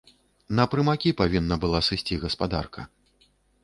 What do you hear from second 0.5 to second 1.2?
На прымакі